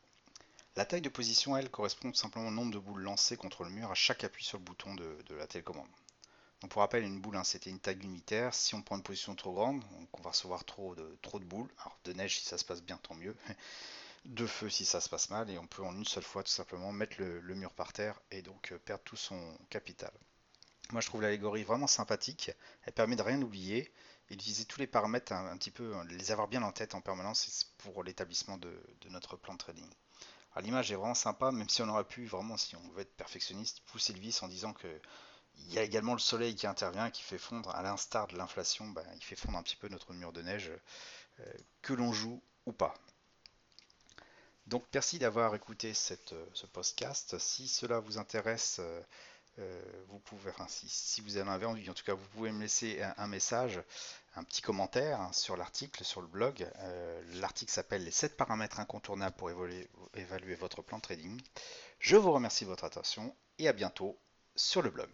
La 0.76 0.84
taille 0.84 1.00
de 1.00 1.08
position, 1.08 1.56
elle, 1.56 1.70
correspond 1.70 2.10
tout 2.10 2.18
simplement 2.18 2.48
au 2.48 2.50
nombre 2.50 2.72
de 2.72 2.78
boules 2.78 3.02
lancées 3.02 3.36
contre 3.36 3.64
le 3.64 3.70
mur 3.70 3.90
à 3.90 3.94
chaque 3.94 4.24
appui 4.24 4.44
sur 4.44 4.58
le 4.58 4.64
bouton 4.64 4.94
de, 4.94 5.34
la 5.34 5.46
télécommande. 5.46 5.88
Donc 6.60 6.70
pour 6.70 6.82
rappel, 6.82 7.02
une 7.02 7.20
boule, 7.20 7.36
hein, 7.36 7.44
c'était 7.44 7.70
une 7.70 7.80
taille 7.80 7.98
unitaire. 8.02 8.54
Si 8.54 8.74
on 8.74 8.82
prend 8.82 8.96
une 8.96 9.02
position 9.02 9.34
trop 9.34 9.54
grande, 9.54 9.82
on 10.12 10.22
va 10.22 10.30
recevoir 10.30 10.64
trop 10.64 10.94
de, 10.94 11.18
boules. 11.44 11.70
Alors 11.78 11.98
de 12.04 12.12
neige, 12.12 12.38
si 12.38 12.44
ça 12.44 12.58
se 12.58 12.64
passe 12.64 12.82
bien, 12.82 12.98
tant 12.98 13.14
mieux. 13.14 13.36
De 14.26 14.44
feu, 14.44 14.68
si 14.68 14.84
ça 14.84 15.00
se 15.00 15.08
passe 15.08 15.30
mal. 15.30 15.48
Et 15.50 15.58
on 15.58 15.68
peut 15.68 15.84
en 15.84 15.94
une 15.94 16.04
seule 16.04 16.24
fois, 16.24 16.42
tout 16.42 16.50
simplement, 16.50 16.90
mettre 16.90 17.16
le, 17.20 17.38
le 17.38 17.54
mur 17.54 17.70
par 17.72 17.92
terre 17.92 18.20
et 18.32 18.42
donc 18.42 18.72
euh, 18.72 18.78
perdre 18.78 19.04
tout 19.04 19.16
son 19.16 19.40
capital. 19.70 20.10
Moi, 20.92 21.00
je 21.00 21.06
trouve 21.06 21.22
l'allégorie 21.22 21.64
vraiment 21.64 21.86
sympathique. 21.86 22.50
Elle 22.82 22.92
permet 22.92 23.16
de 23.16 23.22
rien 23.22 23.40
oublier 23.42 23.92
et 24.30 24.36
d'utiliser 24.36 24.64
tous 24.64 24.78
les 24.78 24.86
paramètres 24.86 25.32
un, 25.32 25.56
petit 25.56 25.70
peu, 25.70 25.94
les 26.08 26.32
avoir 26.32 26.48
bien 26.48 26.62
en 26.62 26.72
tête 26.72 26.94
en 26.94 27.00
permanence 27.00 27.72
pour 27.78 28.04
l'établissement 28.04 28.56
de, 28.58 28.80
notre 29.10 29.36
plan 29.36 29.54
de 29.54 29.58
trading. 29.58 29.88
L'image 30.60 30.90
est 30.92 30.96
vraiment 30.96 31.14
sympa, 31.14 31.50
même 31.52 31.68
si 31.68 31.82
on 31.82 31.88
aurait 31.88 32.04
pu 32.04 32.26
vraiment, 32.26 32.56
si 32.56 32.76
on 32.76 32.88
veut 32.90 33.02
être 33.02 33.16
perfectionniste, 33.16 33.80
pousser 33.86 34.12
le 34.12 34.20
vis 34.20 34.42
en 34.42 34.48
disant 34.48 34.72
que 34.72 34.88
il 35.58 35.72
y 35.72 35.78
a 35.78 35.82
également 35.82 36.12
le 36.12 36.18
soleil 36.18 36.54
qui 36.54 36.66
intervient, 36.66 37.10
qui 37.10 37.22
fait 37.22 37.38
fondre, 37.38 37.70
à 37.70 37.82
l'instar 37.82 38.26
de 38.26 38.36
l'inflation, 38.36 38.88
ben, 38.88 39.04
il 39.14 39.24
fait 39.24 39.36
fondre 39.36 39.58
un 39.58 39.62
petit 39.62 39.76
peu 39.76 39.88
notre 39.88 40.12
mur 40.12 40.32
de 40.32 40.42
neige, 40.42 40.70
euh, 41.40 41.52
que 41.82 41.94
l'on 41.94 42.12
joue 42.12 42.42
ou 42.66 42.72
pas. 42.72 42.94
Donc 44.66 44.84
merci 44.92 45.18
d'avoir 45.18 45.54
écouté 45.54 45.94
cette, 45.94 46.34
ce 46.52 46.66
podcast. 46.66 47.38
Si 47.38 47.68
cela 47.68 48.00
vous 48.00 48.18
intéresse, 48.18 48.78
euh, 48.80 49.00
euh, 49.58 49.82
vous 50.08 50.18
pouvez, 50.18 50.50
enfin, 50.50 50.66
si, 50.68 51.20
vous 51.20 51.38
en 51.38 51.48
avez 51.48 51.66
envie, 51.66 51.88
en 51.88 51.94
tout 51.94 52.04
cas, 52.04 52.14
vous 52.14 52.26
pouvez 52.34 52.52
me 52.52 52.60
laisser 52.60 53.02
un, 53.16 53.26
message, 53.26 53.80
un 54.36 54.44
petit 54.44 54.62
commentaire 54.62 55.20
hein, 55.20 55.32
sur 55.32 55.56
l'article, 55.56 56.04
sur 56.04 56.20
le 56.20 56.26
blog. 56.26 56.70
Euh, 56.78 57.22
l'article 57.40 57.72
s'appelle 57.72 58.04
Les 58.04 58.10
7 58.10 58.36
paramètres 58.36 58.80
incontournables 58.80 59.36
pour 59.36 59.50
évaluer, 59.50 60.54
votre 60.54 60.82
plan 60.82 61.00
trading. 61.00 61.40
Je 61.98 62.16
vous 62.16 62.32
remercie 62.32 62.64
de 62.64 62.70
votre 62.70 62.84
attention 62.84 63.34
et 63.58 63.68
à 63.68 63.72
bientôt 63.72 64.18
sur 64.54 64.82
le 64.82 64.90
blog. 64.90 65.08